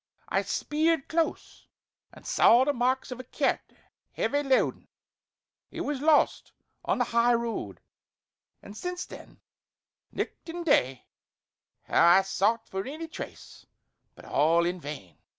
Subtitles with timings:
[0.29, 1.67] I speered close,
[2.11, 3.61] and saw the marks o' a cairt
[4.13, 4.87] heavy loaden.
[5.69, 6.51] It was lost
[6.83, 7.79] on the high road;
[8.63, 9.41] an' since then,
[10.11, 11.05] nicht an' day
[11.83, 13.67] hae I sought for any trace;
[14.15, 15.19] but all in vain.